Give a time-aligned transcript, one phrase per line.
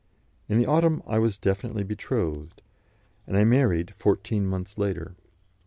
[0.49, 2.63] In the autumn I was definitely betrothed,
[3.27, 5.15] and I married fourteen months later.